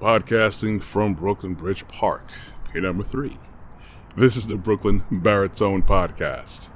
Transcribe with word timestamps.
Podcasting 0.00 0.82
from 0.82 1.12
Brooklyn 1.12 1.52
Bridge 1.52 1.86
Park, 1.86 2.26
pier 2.72 2.80
number 2.80 3.04
three. 3.04 3.36
This 4.16 4.34
is 4.34 4.46
the 4.46 4.56
Brooklyn 4.56 5.04
Baritone 5.10 5.82
Podcast. 5.82 6.70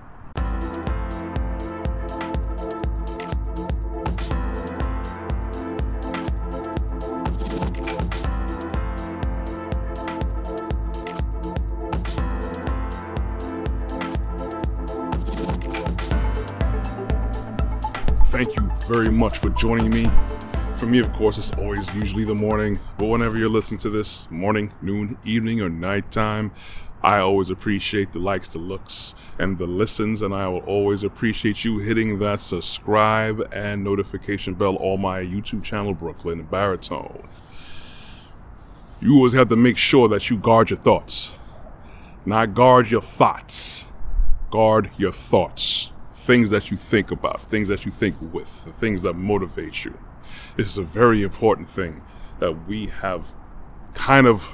Thank 18.27 18.55
you 18.57 18.71
very 18.87 19.11
much 19.11 19.39
for 19.39 19.49
joining 19.49 19.89
me. 19.89 20.11
For 20.77 20.87
me, 20.87 20.99
of 20.99 21.13
course, 21.13 21.39
it's 21.39 21.53
always 21.53 21.95
usually 21.95 22.25
the 22.25 22.35
morning, 22.35 22.79
but 22.99 23.07
whenever 23.07 23.39
you're 23.39 23.49
listening 23.49 23.79
to 23.81 23.91
this, 23.91 24.29
morning, 24.31 24.73
noon, 24.83 25.17
evening, 25.25 25.61
or 25.61 25.69
nighttime, 25.69 26.51
I 27.01 27.19
always 27.19 27.49
appreciate 27.49 28.13
the 28.13 28.19
likes, 28.19 28.49
the 28.49 28.59
looks, 28.59 29.15
and 29.39 29.57
the 29.57 29.67
listens, 29.67 30.21
and 30.21 30.35
I 30.35 30.49
will 30.49 30.65
always 30.65 31.05
appreciate 31.05 31.65
you 31.65 31.79
hitting 31.79 32.19
that 32.19 32.41
subscribe 32.41 33.49
and 33.53 33.85
notification 33.85 34.55
bell 34.55 34.77
on 34.77 35.01
my 35.01 35.21
YouTube 35.21 35.63
channel, 35.63 35.95
Brooklyn 35.95 36.43
Baritone. 36.43 37.29
You 39.01 39.17
always 39.17 39.33
have 39.35 39.49
to 39.51 39.57
make 39.57 39.79
sure 39.79 40.09
that 40.09 40.29
you 40.29 40.39
guard 40.39 40.71
your 40.71 40.79
thoughts. 40.79 41.37
Not 42.27 42.53
guard 42.53 42.91
your 42.91 43.03
thoughts, 43.03 43.87
guard 44.51 44.91
your 44.97 45.13
thoughts. 45.13 45.93
Things 46.15 46.51
that 46.51 46.71
you 46.71 46.77
think 46.77 47.11
about, 47.11 47.41
things 47.43 47.69
that 47.69 47.85
you 47.85 47.93
think 47.93 48.17
with, 48.33 48.65
the 48.65 48.73
things 48.73 49.03
that 49.03 49.13
motivate 49.15 49.85
you. 49.85 49.97
Is 50.57 50.79
a 50.79 50.83
very 50.83 51.23
important 51.23 51.69
thing 51.69 52.03
that 52.41 52.67
we 52.67 52.87
have 52.87 53.33
kind 53.95 54.27
of 54.27 54.49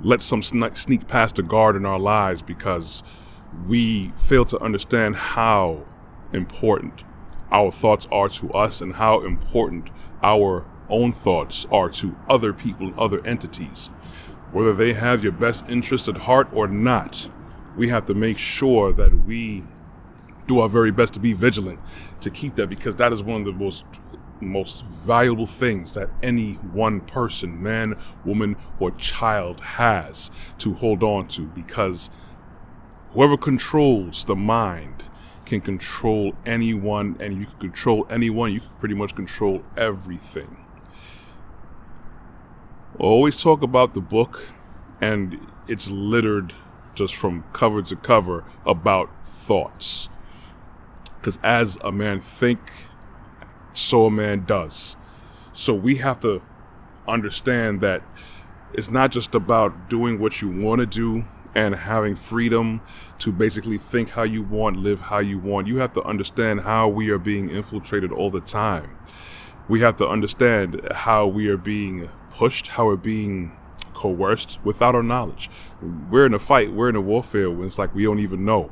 let 0.00 0.22
some 0.22 0.42
sneak 0.42 1.08
past 1.08 1.36
the 1.36 1.42
guard 1.42 1.74
in 1.74 1.84
our 1.84 1.98
lives 1.98 2.42
because 2.42 3.02
we 3.66 4.12
fail 4.16 4.44
to 4.44 4.58
understand 4.60 5.16
how 5.16 5.84
important 6.32 7.02
our 7.50 7.72
thoughts 7.72 8.06
are 8.12 8.28
to 8.28 8.52
us 8.52 8.80
and 8.80 8.94
how 8.94 9.24
important 9.24 9.90
our 10.22 10.66
own 10.88 11.12
thoughts 11.12 11.66
are 11.70 11.88
to 11.88 12.16
other 12.28 12.52
people 12.52 12.88
and 12.88 12.98
other 12.98 13.24
entities. 13.26 13.86
Whether 14.52 14.72
they 14.72 14.94
have 14.94 15.22
your 15.22 15.32
best 15.32 15.64
interest 15.68 16.08
at 16.08 16.18
heart 16.18 16.48
or 16.52 16.68
not, 16.68 17.28
we 17.76 17.88
have 17.88 18.06
to 18.06 18.14
make 18.14 18.38
sure 18.38 18.92
that 18.92 19.24
we 19.24 19.64
do 20.46 20.60
our 20.60 20.68
very 20.68 20.90
best 20.90 21.14
to 21.14 21.20
be 21.20 21.32
vigilant 21.32 21.78
to 22.20 22.30
keep 22.30 22.56
that 22.56 22.68
because 22.68 22.96
that 22.96 23.12
is 23.12 23.22
one 23.22 23.40
of 23.40 23.44
the 23.44 23.52
most 23.52 23.84
most 24.40 24.84
valuable 24.84 25.46
things 25.46 25.94
that 25.94 26.10
any 26.22 26.54
one 26.54 27.00
person, 27.00 27.62
man, 27.62 27.96
woman, 28.24 28.56
or 28.78 28.90
child 28.92 29.60
has 29.60 30.30
to 30.58 30.74
hold 30.74 31.02
on 31.02 31.26
to 31.28 31.42
because 31.42 32.10
whoever 33.10 33.36
controls 33.36 34.24
the 34.24 34.36
mind 34.36 35.04
can 35.44 35.60
control 35.60 36.34
anyone 36.44 37.16
and 37.20 37.36
you 37.38 37.46
can 37.46 37.58
control 37.58 38.06
anyone, 38.10 38.52
you 38.52 38.60
can 38.60 38.70
pretty 38.78 38.94
much 38.94 39.14
control 39.14 39.64
everything. 39.76 40.64
I 42.94 43.02
always 43.02 43.42
talk 43.42 43.62
about 43.62 43.94
the 43.94 44.00
book 44.00 44.46
and 45.00 45.40
it's 45.68 45.88
littered 45.88 46.54
just 46.94 47.14
from 47.14 47.44
cover 47.52 47.80
to 47.82 47.96
cover 47.96 48.44
about 48.66 49.08
thoughts 49.26 50.08
because 51.28 51.38
as 51.42 51.76
a 51.82 51.92
man 51.92 52.20
think, 52.20 52.60
so 53.78 54.06
a 54.06 54.10
man 54.10 54.44
does. 54.44 54.96
So 55.52 55.74
we 55.74 55.96
have 55.96 56.20
to 56.20 56.42
understand 57.06 57.80
that 57.80 58.02
it's 58.74 58.90
not 58.90 59.12
just 59.12 59.34
about 59.34 59.88
doing 59.88 60.18
what 60.18 60.42
you 60.42 60.48
want 60.48 60.80
to 60.80 60.86
do 60.86 61.24
and 61.54 61.74
having 61.74 62.14
freedom 62.14 62.80
to 63.18 63.32
basically 63.32 63.78
think 63.78 64.10
how 64.10 64.24
you 64.24 64.42
want, 64.42 64.76
live 64.76 65.00
how 65.02 65.18
you 65.18 65.38
want. 65.38 65.66
You 65.66 65.76
have 65.76 65.92
to 65.94 66.02
understand 66.02 66.60
how 66.60 66.88
we 66.88 67.10
are 67.10 67.18
being 67.18 67.50
infiltrated 67.50 68.12
all 68.12 68.30
the 68.30 68.40
time. 68.40 68.98
We 69.68 69.80
have 69.80 69.96
to 69.96 70.08
understand 70.08 70.80
how 70.92 71.26
we 71.26 71.48
are 71.48 71.56
being 71.56 72.08
pushed, 72.30 72.68
how 72.68 72.86
we're 72.86 72.96
being 72.96 73.56
coerced 73.94 74.58
without 74.64 74.94
our 74.94 75.02
knowledge. 75.02 75.50
We're 76.10 76.26
in 76.26 76.34
a 76.34 76.38
fight, 76.38 76.72
we're 76.72 76.88
in 76.88 76.96
a 76.96 77.00
warfare 77.00 77.50
when 77.50 77.66
it's 77.66 77.78
like 77.78 77.94
we 77.94 78.04
don't 78.04 78.20
even 78.20 78.44
know. 78.44 78.70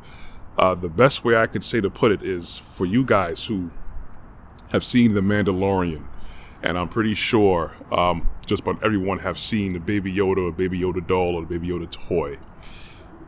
Uh, 0.59 0.75
the 0.75 0.89
best 0.89 1.25
way 1.25 1.37
I 1.37 1.47
could 1.47 1.65
say 1.65 1.81
to 1.81 1.91
put 1.91 2.13
it 2.13 2.23
is 2.23 2.57
for 2.57 2.87
you 2.87 3.05
guys 3.05 3.45
who 3.47 3.71
have 4.71 4.85
seen 4.85 5.15
The 5.15 5.21
Mandalorian, 5.21 6.05
and 6.63 6.79
I'm 6.79 6.89
pretty 6.89 7.15
sure 7.15 7.73
um, 7.93 8.29
just 8.47 8.63
about 8.63 8.83
everyone 8.83 9.21
have 9.21 9.39
seen 9.39 9.73
the 9.73 9.81
Baby 9.81 10.13
Yoda 10.13 10.49
or 10.49 10.53
Baby 10.53 10.81
Yoda 10.81 11.07
doll 11.07 11.37
or 11.37 11.45
Baby 11.45 11.69
Yoda 11.69 11.91
toy. 11.91 12.39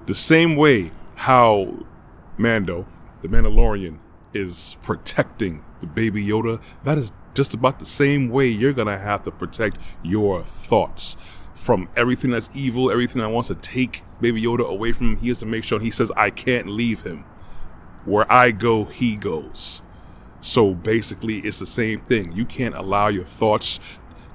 The 0.06 0.14
same 0.14 0.56
way 0.56 0.90
how 1.16 1.84
Mando, 2.36 2.86
the 3.22 3.28
Mandalorian, 3.28 3.98
is 4.32 4.76
protecting 4.82 5.64
the 5.80 5.86
Baby 5.86 6.24
Yoda, 6.24 6.60
that 6.84 6.98
is 6.98 7.12
just 7.34 7.54
about 7.54 7.78
the 7.78 7.86
same 7.86 8.30
way 8.30 8.48
you're 8.48 8.72
gonna 8.72 8.98
have 8.98 9.22
to 9.24 9.30
protect 9.30 9.78
your 10.02 10.42
thoughts 10.42 11.16
from 11.54 11.88
everything 11.96 12.30
that's 12.30 12.48
evil, 12.54 12.90
everything 12.90 13.20
that 13.20 13.28
wants 13.30 13.48
to 13.48 13.54
take 13.54 14.02
Baby 14.20 14.42
Yoda 14.42 14.66
away 14.66 14.92
from 14.92 15.12
him. 15.12 15.16
He 15.18 15.28
has 15.28 15.38
to 15.38 15.46
make 15.46 15.64
sure 15.64 15.78
he 15.80 15.90
says, 15.90 16.10
I 16.16 16.30
can't 16.30 16.68
leave 16.68 17.02
him. 17.02 17.24
Where 18.04 18.30
I 18.32 18.52
go, 18.52 18.84
he 18.84 19.16
goes. 19.16 19.82
So 20.40 20.74
basically, 20.74 21.38
it's 21.38 21.58
the 21.58 21.66
same 21.66 22.00
thing. 22.00 22.32
You 22.32 22.44
can't 22.44 22.74
allow 22.74 23.08
your 23.08 23.24
thoughts 23.24 23.80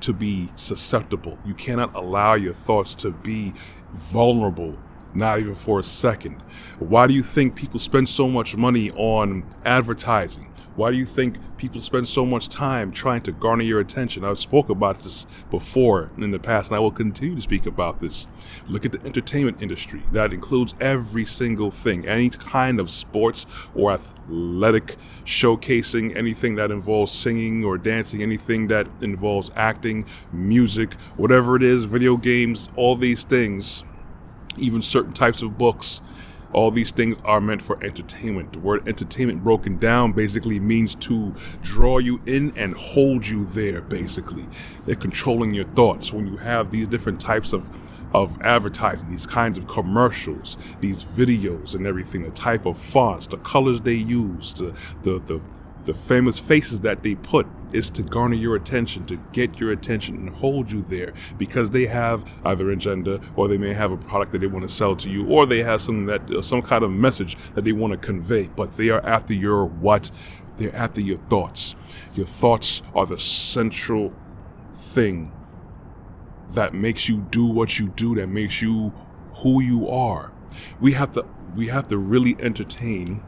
to 0.02 0.14
be 0.14 0.50
susceptible. 0.56 1.40
You 1.46 1.54
cannot 1.54 1.96
allow 1.96 2.34
your 2.34 2.54
thoughts 2.54 2.94
to 2.96 3.12
be 3.12 3.54
vulnerable, 3.94 4.78
not 5.14 5.40
even 5.40 5.56
for 5.56 5.80
a 5.80 5.84
second. 5.84 6.42
Why 6.80 7.08
do 7.08 7.14
you 7.14 7.24
think 7.24 7.56
people 7.56 7.80
spend 7.80 8.10
so 8.10 8.28
much 8.28 8.58
money 8.58 8.92
on 8.92 9.46
advertising? 9.66 10.53
Why 10.76 10.90
do 10.90 10.98
you 10.98 11.06
think 11.06 11.38
people 11.58 11.82
spend 11.82 12.08
so 12.08 12.26
much 12.26 12.50
time 12.50 12.92
trying 12.92 13.22
to 13.24 13.32
garner 13.32 13.62
your 13.62 13.80
attention? 13.80 14.26
I've 14.26 14.40
spoke 14.40 14.70
about 14.70 14.98
this 15.00 15.28
before 15.52 16.10
in 16.18 16.32
the 16.32 16.40
past, 16.40 16.72
and 16.72 16.78
I 16.78 16.80
will 16.80 16.92
continue 16.92 17.36
to 17.36 17.42
speak 17.42 17.68
about 17.68 18.00
this. 18.00 18.26
Look 18.68 18.84
at 18.84 18.92
the 18.92 19.02
entertainment 19.06 19.62
industry. 19.62 20.02
That 20.14 20.34
includes 20.34 20.74
every 20.80 21.26
single 21.26 21.70
thing, 21.70 22.08
any 22.08 22.32
kind 22.32 22.80
of 22.80 22.90
sports 22.90 23.46
or 23.76 23.92
athletic 23.92 24.96
showcasing, 25.26 26.16
anything 26.16 26.56
that 26.56 26.72
involves 26.72 27.12
singing 27.12 27.64
or 27.64 27.78
dancing, 27.78 28.24
anything 28.24 28.68
that 28.70 28.88
involves 29.02 29.52
acting, 29.56 30.08
music, 30.32 30.94
whatever 31.18 31.56
it 31.56 31.62
is, 31.62 31.84
video 31.84 32.18
games, 32.18 32.70
all 32.76 32.96
these 32.96 33.24
things, 33.24 33.84
even 34.58 34.82
certain 34.82 35.14
types 35.14 35.44
of 35.44 35.56
books 35.56 36.02
all 36.54 36.72
these 36.72 36.92
things 36.92 37.18
are 37.26 37.42
meant 37.42 37.62
for 37.62 37.84
entertainment. 37.84 38.54
The 38.54 38.60
word 38.60 38.88
entertainment 38.88 39.44
broken 39.44 39.78
down 39.78 40.14
basically 40.14 40.60
means 40.60 40.96
to 40.96 41.34
draw 41.62 41.98
you 41.98 42.22
in 42.26 42.56
and 42.58 42.76
hold 42.76 43.28
you 43.28 43.46
there, 43.46 43.82
basically. 43.82 44.46
They're 44.86 44.96
controlling 44.96 45.54
your 45.54 45.66
thoughts. 45.66 46.14
When 46.14 46.28
you 46.28 46.38
have 46.38 46.72
these 46.72 46.88
different 46.88 47.20
types 47.20 47.54
of 47.54 47.68
of 48.14 48.40
advertising, 48.44 49.10
these 49.10 49.26
kinds 49.26 49.58
of 49.58 49.66
commercials, 49.68 50.56
these 50.82 51.04
videos 51.04 51.74
and 51.74 51.88
everything, 51.88 52.22
the 52.22 52.30
type 52.30 52.68
of 52.68 52.78
fonts, 52.78 53.26
the 53.26 53.38
colors 53.38 53.82
they 53.82 53.96
use, 53.96 54.54
the 54.54 54.74
the, 55.02 55.20
the 55.20 55.42
the 55.86 55.94
famous 55.94 56.40
faces 56.40 56.82
that 56.82 57.04
they 57.04 57.16
put 57.16 57.48
is 57.74 57.90
to 57.92 58.04
garner 58.04 58.36
your 58.36 58.56
attention, 58.56 59.06
to 59.06 59.18
get 59.32 59.60
your 59.60 59.72
attention 59.72 60.16
and 60.16 60.30
hold 60.30 60.72
you 60.72 60.82
there 60.84 61.14
because 61.38 61.70
they 61.72 61.86
have 61.86 62.32
either 62.46 62.70
agenda 62.72 63.20
or 63.36 63.48
they 63.48 63.58
may 63.58 63.74
have 63.74 63.92
a 63.92 63.98
product 63.98 64.32
that 64.32 64.40
they 64.40 64.48
want 64.48 64.68
to 64.68 64.74
sell 64.74 64.96
to 64.96 65.10
you 65.10 65.28
or 65.28 65.46
they 65.46 65.64
have 65.64 65.82
something 65.82 66.06
that 66.06 66.30
uh, 66.32 66.42
some 66.42 66.62
kind 66.62 66.84
of 66.84 66.92
message 66.92 67.36
that 67.54 67.64
they 67.64 67.72
want 67.72 67.92
to 67.92 67.98
convey, 67.98 68.50
but 68.56 68.72
they 68.74 68.90
are 68.90 69.06
after 69.06 69.34
your 69.34 69.66
what? 69.66 70.12
They're 70.58 70.76
after 70.76 71.02
your 71.02 71.18
thoughts. 71.18 71.76
Your 72.16 72.28
thoughts 72.28 72.84
are 72.94 73.06
the 73.06 73.18
central 73.18 74.14
thing 74.72 75.32
that 76.50 76.74
makes 76.74 77.10
you 77.10 77.24
do 77.32 77.48
what 77.48 77.80
you 77.80 77.90
do, 77.90 78.16
that 78.16 78.28
makes 78.28 78.62
you 78.62 78.94
who 79.38 79.62
you 79.62 79.90
are. 79.90 80.32
We 80.80 80.92
have 80.94 81.14
to 81.14 81.26
we 81.56 81.68
have 81.68 81.88
to 81.88 81.98
really 81.98 82.36
entertain 82.40 83.24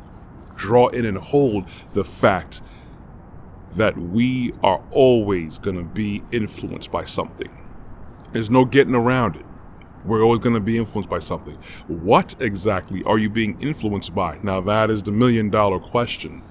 draw 0.55 0.87
in 0.87 1.05
and 1.05 1.17
hold 1.17 1.67
the 1.91 2.03
fact 2.03 2.61
that 3.75 3.97
we 3.97 4.53
are 4.63 4.81
always 4.91 5.59
going 5.59 5.77
to 5.77 5.83
be 5.83 6.23
influenced 6.31 6.91
by 6.91 7.03
something. 7.03 7.49
There's 8.31 8.49
no 8.49 8.65
getting 8.65 8.95
around 8.95 9.35
it. 9.35 9.45
We're 10.05 10.23
always 10.23 10.39
going 10.39 10.55
to 10.55 10.61
be 10.61 10.77
influenced 10.77 11.09
by 11.09 11.19
something. 11.19 11.55
What 11.87 12.35
exactly 12.39 13.03
are 13.03 13.17
you 13.17 13.29
being 13.29 13.59
influenced 13.59 14.13
by? 14.13 14.39
Now, 14.43 14.61
that 14.61 14.89
is 14.89 15.03
the 15.03 15.11
million 15.11 15.49
dollar 15.49 15.79
question. 15.79 16.43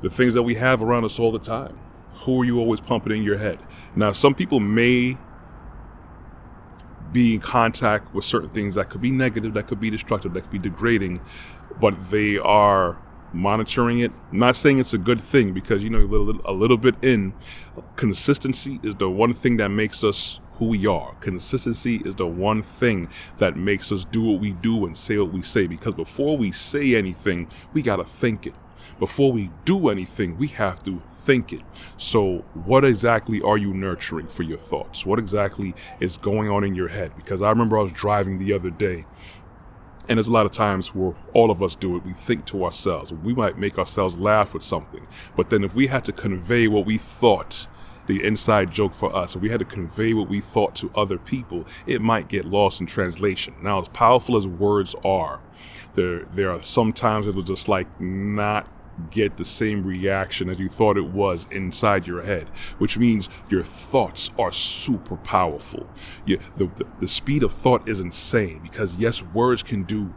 The 0.00 0.10
things 0.10 0.34
that 0.34 0.42
we 0.42 0.56
have 0.56 0.82
around 0.82 1.04
us 1.04 1.18
all 1.18 1.32
the 1.32 1.38
time. 1.38 1.78
Who 2.24 2.42
are 2.42 2.44
you 2.44 2.58
always 2.58 2.80
pumping 2.80 3.16
in 3.16 3.22
your 3.22 3.38
head? 3.38 3.58
Now, 3.96 4.12
some 4.12 4.34
people 4.34 4.60
may 4.60 5.16
be 7.12 7.34
in 7.34 7.40
contact 7.40 8.14
with 8.14 8.24
certain 8.24 8.50
things 8.50 8.74
that 8.74 8.90
could 8.90 9.00
be 9.00 9.10
negative, 9.10 9.54
that 9.54 9.66
could 9.66 9.80
be 9.80 9.90
destructive, 9.90 10.32
that 10.34 10.42
could 10.42 10.50
be 10.50 10.58
degrading, 10.58 11.18
but 11.80 12.10
they 12.10 12.38
are 12.38 12.98
monitoring 13.32 14.00
it. 14.00 14.12
I'm 14.30 14.38
not 14.38 14.56
saying 14.56 14.78
it's 14.78 14.94
a 14.94 14.98
good 14.98 15.20
thing 15.20 15.52
because 15.52 15.82
you 15.82 15.90
know 15.90 15.98
a 15.98 16.06
little, 16.06 16.40
a 16.44 16.52
little 16.52 16.76
bit 16.76 16.94
in 17.02 17.34
consistency 17.96 18.78
is 18.82 18.96
the 18.96 19.10
one 19.10 19.32
thing 19.32 19.56
that 19.58 19.68
makes 19.68 20.04
us 20.04 20.40
who 20.54 20.66
we 20.66 20.86
are. 20.86 21.14
Consistency 21.20 21.96
is 22.04 22.14
the 22.16 22.26
one 22.26 22.62
thing 22.62 23.06
that 23.38 23.56
makes 23.56 23.90
us 23.90 24.04
do 24.04 24.22
what 24.32 24.40
we 24.40 24.52
do 24.52 24.86
and 24.86 24.96
say 24.96 25.18
what 25.18 25.32
we 25.32 25.42
say 25.42 25.66
because 25.66 25.94
before 25.94 26.36
we 26.36 26.52
say 26.52 26.94
anything, 26.94 27.48
we 27.72 27.82
got 27.82 27.96
to 27.96 28.04
think 28.04 28.46
it. 28.46 28.54
Before 28.98 29.32
we 29.32 29.50
do 29.64 29.88
anything, 29.88 30.36
we 30.36 30.48
have 30.48 30.82
to 30.84 31.02
think 31.10 31.52
it. 31.52 31.62
So, 31.96 32.44
what 32.52 32.84
exactly 32.84 33.40
are 33.40 33.56
you 33.56 33.74
nurturing 33.74 34.28
for 34.28 34.42
your 34.42 34.58
thoughts? 34.58 35.04
What 35.04 35.18
exactly 35.18 35.74
is 35.98 36.16
going 36.18 36.48
on 36.48 36.62
in 36.62 36.74
your 36.74 36.88
head? 36.88 37.12
Because 37.16 37.42
I 37.42 37.50
remember 37.50 37.78
I 37.78 37.82
was 37.82 37.92
driving 37.92 38.38
the 38.38 38.52
other 38.52 38.70
day 38.70 39.04
and 40.08 40.18
there's 40.18 40.28
a 40.28 40.32
lot 40.32 40.46
of 40.46 40.52
times 40.52 40.94
where 40.94 41.14
all 41.32 41.50
of 41.50 41.62
us 41.62 41.76
do 41.76 41.96
it. 41.96 42.04
We 42.04 42.12
think 42.12 42.44
to 42.46 42.64
ourselves. 42.64 43.12
We 43.12 43.34
might 43.34 43.58
make 43.58 43.78
ourselves 43.78 44.18
laugh 44.18 44.54
with 44.54 44.62
something. 44.62 45.06
But 45.36 45.50
then 45.50 45.64
if 45.64 45.74
we 45.74 45.86
had 45.86 46.04
to 46.04 46.12
convey 46.12 46.68
what 46.68 46.86
we 46.86 46.98
thought, 46.98 47.66
the 48.06 48.24
inside 48.24 48.70
joke 48.70 48.94
for 48.94 49.14
us, 49.14 49.36
if 49.36 49.42
we 49.42 49.48
had 49.48 49.60
to 49.60 49.64
convey 49.64 50.12
what 50.12 50.28
we 50.28 50.40
thought 50.40 50.74
to 50.76 50.90
other 50.96 51.18
people, 51.18 51.64
it 51.86 52.00
might 52.00 52.28
get 52.28 52.44
lost 52.44 52.80
in 52.80 52.86
translation. 52.86 53.54
Now, 53.62 53.80
as 53.80 53.88
powerful 53.88 54.36
as 54.36 54.46
words 54.46 54.94
are, 55.04 55.40
there 55.94 56.24
there 56.24 56.50
are 56.50 56.62
sometimes 56.62 57.26
it'll 57.26 57.42
just 57.42 57.68
like 57.68 58.00
not 58.00 58.66
get 59.10 59.36
the 59.36 59.44
same 59.44 59.84
reaction 59.84 60.48
as 60.48 60.58
you 60.58 60.68
thought 60.68 60.96
it 60.96 61.08
was 61.08 61.46
inside 61.50 62.06
your 62.06 62.22
head, 62.22 62.48
which 62.78 62.98
means 62.98 63.28
your 63.50 63.62
thoughts 63.62 64.30
are 64.38 64.52
super 64.52 65.16
powerful. 65.16 65.88
You, 66.24 66.38
the, 66.56 66.66
the, 66.66 66.86
the 67.00 67.08
speed 67.08 67.42
of 67.42 67.52
thought 67.52 67.88
is 67.88 68.00
insane 68.00 68.60
because, 68.62 68.96
yes, 68.96 69.22
words 69.22 69.62
can 69.62 69.82
do 69.84 70.14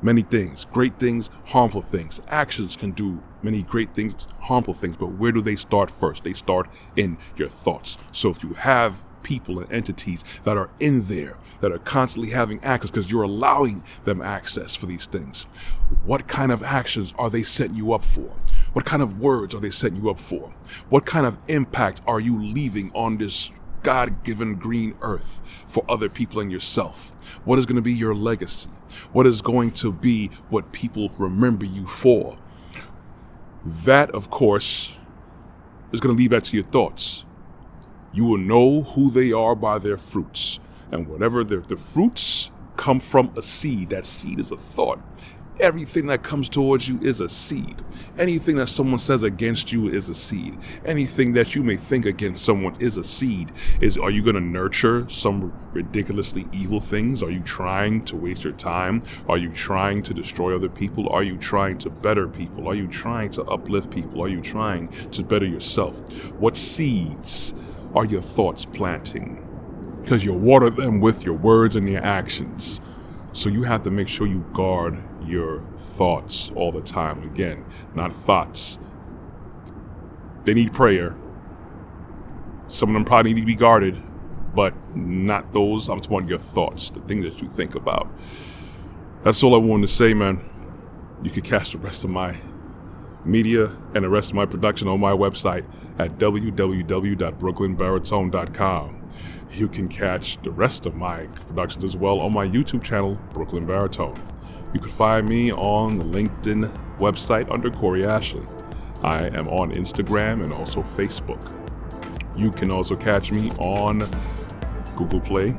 many 0.00 0.22
things 0.22 0.64
great 0.66 0.98
things, 0.98 1.30
harmful 1.46 1.82
things. 1.82 2.20
Actions 2.28 2.76
can 2.76 2.92
do 2.92 3.22
many 3.42 3.62
great 3.62 3.94
things, 3.94 4.26
harmful 4.40 4.74
things, 4.74 4.96
but 4.96 5.12
where 5.12 5.32
do 5.32 5.40
they 5.40 5.56
start 5.56 5.90
first? 5.90 6.24
They 6.24 6.32
start 6.32 6.68
in 6.96 7.18
your 7.36 7.48
thoughts. 7.48 7.96
So 8.12 8.30
if 8.30 8.42
you 8.42 8.54
have 8.54 9.04
people 9.28 9.60
and 9.60 9.70
entities 9.70 10.24
that 10.44 10.56
are 10.56 10.70
in 10.80 11.02
there, 11.02 11.36
that 11.60 11.70
are 11.70 11.78
constantly 11.78 12.30
having 12.30 12.64
access 12.64 12.90
because 12.90 13.10
you're 13.10 13.24
allowing 13.24 13.84
them 14.04 14.22
access 14.22 14.74
for 14.74 14.86
these 14.86 15.04
things. 15.04 15.42
What 16.02 16.26
kind 16.26 16.50
of 16.50 16.62
actions 16.62 17.12
are 17.18 17.28
they 17.28 17.42
setting 17.42 17.76
you 17.76 17.92
up 17.92 18.02
for? 18.02 18.34
What 18.72 18.86
kind 18.86 19.02
of 19.02 19.20
words 19.20 19.54
are 19.54 19.60
they 19.60 19.68
setting 19.68 19.98
you 20.02 20.08
up 20.08 20.18
for? 20.18 20.54
What 20.88 21.04
kind 21.04 21.26
of 21.26 21.36
impact 21.46 22.00
are 22.06 22.18
you 22.18 22.42
leaving 22.42 22.90
on 22.94 23.18
this 23.18 23.50
God 23.82 24.24
given 24.24 24.54
green 24.54 24.94
earth 25.02 25.42
for 25.66 25.84
other 25.90 26.08
people 26.08 26.40
and 26.40 26.50
yourself? 26.50 27.10
What 27.44 27.58
is 27.58 27.66
going 27.66 27.76
to 27.76 27.82
be 27.82 27.92
your 27.92 28.14
legacy? 28.14 28.70
What 29.12 29.26
is 29.26 29.42
going 29.42 29.72
to 29.72 29.92
be 29.92 30.28
what 30.48 30.72
people 30.72 31.10
remember 31.18 31.66
you 31.66 31.86
for? 31.86 32.38
That, 33.84 34.10
of 34.12 34.30
course, 34.30 34.96
is 35.92 36.00
going 36.00 36.16
to 36.16 36.18
lead 36.18 36.30
back 36.30 36.44
to 36.44 36.56
your 36.56 36.64
thoughts. 36.64 37.26
You 38.18 38.24
will 38.24 38.38
know 38.38 38.82
who 38.82 39.10
they 39.10 39.30
are 39.30 39.54
by 39.54 39.78
their 39.78 39.96
fruits. 39.96 40.58
And 40.90 41.06
whatever 41.06 41.44
the, 41.44 41.58
the 41.58 41.76
fruits 41.76 42.50
come 42.76 42.98
from 42.98 43.32
a 43.36 43.42
seed, 43.44 43.90
that 43.90 44.04
seed 44.04 44.40
is 44.40 44.50
a 44.50 44.56
thought. 44.56 44.98
Everything 45.60 46.08
that 46.08 46.24
comes 46.24 46.48
towards 46.48 46.88
you 46.88 46.98
is 47.00 47.20
a 47.20 47.28
seed. 47.28 47.76
Anything 48.18 48.56
that 48.56 48.70
someone 48.70 48.98
says 48.98 49.22
against 49.22 49.70
you 49.70 49.86
is 49.88 50.08
a 50.08 50.16
seed. 50.16 50.58
Anything 50.84 51.34
that 51.34 51.54
you 51.54 51.62
may 51.62 51.76
think 51.76 52.06
against 52.06 52.44
someone 52.44 52.74
is 52.80 52.96
a 52.96 53.04
seed. 53.04 53.52
Is 53.80 53.96
are 53.96 54.10
you 54.10 54.24
going 54.24 54.34
to 54.34 54.40
nurture 54.40 55.08
some 55.08 55.52
ridiculously 55.72 56.48
evil 56.52 56.80
things? 56.80 57.22
Are 57.22 57.30
you 57.30 57.42
trying 57.42 58.04
to 58.06 58.16
waste 58.16 58.42
your 58.42 58.52
time? 58.52 59.00
Are 59.28 59.38
you 59.38 59.52
trying 59.52 60.02
to 60.02 60.12
destroy 60.12 60.56
other 60.56 60.68
people? 60.68 61.08
Are 61.10 61.22
you 61.22 61.36
trying 61.36 61.78
to 61.78 61.90
better 61.90 62.26
people? 62.26 62.66
Are 62.66 62.74
you 62.74 62.88
trying 62.88 63.30
to 63.30 63.44
uplift 63.44 63.92
people? 63.92 64.20
Are 64.24 64.28
you 64.28 64.40
trying 64.40 64.88
to 64.88 65.22
better 65.22 65.46
yourself? 65.46 66.00
What 66.32 66.56
seeds 66.56 67.54
are 67.98 68.04
your 68.04 68.22
thoughts 68.22 68.64
planting? 68.64 69.44
Because 70.00 70.24
you 70.24 70.32
water 70.32 70.70
them 70.70 71.00
with 71.00 71.24
your 71.24 71.34
words 71.34 71.74
and 71.74 71.88
your 71.88 72.04
actions. 72.04 72.80
So 73.32 73.48
you 73.48 73.64
have 73.64 73.82
to 73.82 73.90
make 73.90 74.06
sure 74.06 74.24
you 74.24 74.46
guard 74.52 75.02
your 75.24 75.64
thoughts 75.76 76.52
all 76.54 76.70
the 76.70 76.80
time. 76.80 77.24
Again, 77.24 77.64
not 77.96 78.12
thoughts. 78.12 78.78
They 80.44 80.54
need 80.54 80.72
prayer. 80.72 81.16
Some 82.68 82.90
of 82.90 82.92
them 82.92 83.04
probably 83.04 83.34
need 83.34 83.40
to 83.40 83.46
be 83.46 83.56
guarded, 83.56 84.00
but 84.54 84.74
not 84.96 85.50
those. 85.50 85.88
I'm 85.88 86.00
talking 86.00 86.28
your 86.28 86.38
thoughts, 86.38 86.90
the 86.90 87.00
things 87.00 87.24
that 87.24 87.42
you 87.42 87.48
think 87.48 87.74
about. 87.74 88.08
That's 89.24 89.42
all 89.42 89.56
I 89.56 89.58
wanted 89.58 89.88
to 89.88 89.92
say, 89.92 90.14
man. 90.14 90.48
You 91.24 91.32
can 91.32 91.42
catch 91.42 91.72
the 91.72 91.78
rest 91.78 92.04
of 92.04 92.10
my 92.10 92.36
media 93.28 93.70
and 93.94 94.04
the 94.04 94.08
rest 94.08 94.30
of 94.30 94.36
my 94.36 94.46
production 94.46 94.88
on 94.88 94.98
my 94.98 95.12
website 95.12 95.64
at 95.98 96.16
www.brooklynbaritone.com. 96.18 99.04
You 99.52 99.68
can 99.68 99.88
catch 99.88 100.42
the 100.42 100.50
rest 100.50 100.86
of 100.86 100.94
my 100.94 101.26
productions 101.26 101.84
as 101.84 101.94
well 101.96 102.20
on 102.20 102.32
my 102.32 102.46
YouTube 102.46 102.82
channel, 102.82 103.18
Brooklyn 103.32 103.66
Baritone. 103.66 104.18
You 104.74 104.80
can 104.80 104.90
find 104.90 105.28
me 105.28 105.52
on 105.52 105.96
the 105.96 106.04
LinkedIn 106.04 106.70
website 106.98 107.50
under 107.50 107.70
Corey 107.70 108.04
Ashley. 108.04 108.42
I 109.02 109.28
am 109.28 109.48
on 109.48 109.72
Instagram 109.72 110.44
and 110.44 110.52
also 110.52 110.82
Facebook. 110.82 111.40
You 112.36 112.50
can 112.50 112.70
also 112.70 112.94
catch 112.94 113.32
me 113.32 113.50
on 113.52 114.00
Google 114.96 115.20
Play, 115.20 115.56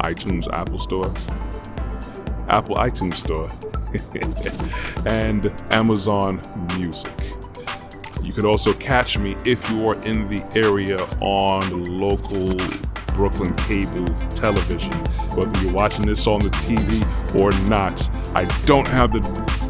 iTunes 0.00 0.46
Apple 0.52 0.78
Store, 0.78 1.12
Apple 2.50 2.76
iTunes 2.76 3.14
Store, 3.14 3.48
and 5.06 5.52
Amazon 5.72 6.40
Music. 6.76 7.12
You 8.22 8.32
could 8.32 8.44
also 8.44 8.72
catch 8.74 9.18
me 9.18 9.36
if 9.44 9.68
you 9.70 9.88
are 9.88 10.00
in 10.04 10.24
the 10.24 10.42
area 10.54 10.98
on 11.20 11.98
local 11.98 12.54
Brooklyn 13.14 13.54
cable 13.56 14.06
television. 14.30 14.92
Whether 15.34 15.60
you're 15.62 15.72
watching 15.72 16.06
this 16.06 16.26
on 16.26 16.40
the 16.40 16.50
TV 16.50 17.02
or 17.40 17.50
not, 17.68 18.08
I 18.36 18.44
don't 18.66 18.86
have 18.88 19.12
the, 19.12 19.20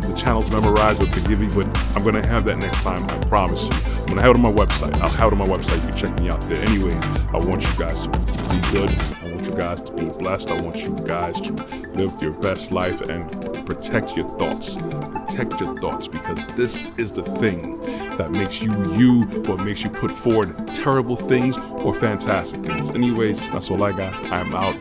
the 0.07 0.15
channels 0.15 0.51
memorized, 0.51 1.01
but 1.01 1.09
forgive 1.09 1.41
me, 1.41 1.49
but 1.55 1.67
I'm 1.95 2.03
going 2.03 2.21
to 2.21 2.27
have 2.27 2.45
that 2.47 2.59
next 2.59 2.83
time, 2.83 3.09
I 3.09 3.19
promise 3.27 3.65
you. 3.65 3.71
I'm 3.73 4.07
going 4.07 4.17
to 4.17 4.23
have 4.23 4.31
it 4.31 4.37
on 4.37 4.43
my 4.43 4.53
website. 4.53 4.95
I'll 5.01 5.09
have 5.09 5.33
it 5.33 5.39
on 5.39 5.39
my 5.39 5.47
website. 5.47 5.77
You 5.77 5.91
can 5.91 5.97
check 5.97 6.21
me 6.21 6.29
out 6.31 6.41
there. 6.43 6.61
Anyways, 6.63 6.95
I 7.33 7.37
want 7.37 7.63
you 7.63 7.79
guys 7.79 8.07
to 8.07 8.19
be 8.51 8.61
good. 8.73 9.20
Guys 9.61 9.83
to 9.83 9.93
be 9.93 10.07
blessed. 10.07 10.51
I 10.51 10.59
want 10.63 10.79
you 10.85 10.99
guys 11.05 11.39
to 11.43 11.53
live 11.93 12.17
your 12.23 12.33
best 12.33 12.73
life 12.73 13.03
and 13.03 13.31
protect 13.67 14.17
your 14.17 14.27
thoughts. 14.39 14.77
Protect 14.77 15.61
your 15.61 15.79
thoughts 15.81 16.09
because 16.09 16.39
this 16.57 16.83
is 16.97 17.13
the 17.13 17.23
thing 17.23 17.79
that 18.17 18.31
makes 18.31 18.63
you 18.63 18.73
you, 18.95 19.25
what 19.45 19.61
makes 19.61 19.85
you 19.85 19.91
put 19.91 20.13
forward 20.13 20.75
terrible 20.75 21.15
things 21.15 21.59
or 21.59 21.93
fantastic 21.93 22.63
things. 22.65 22.89
Anyways, 22.89 23.51
that's 23.51 23.71
all 23.71 23.83
I 23.83 23.93
got. 23.93 24.15
I'm 24.33 24.55
out. 24.55 24.77